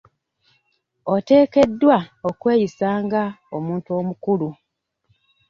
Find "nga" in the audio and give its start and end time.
3.03-3.23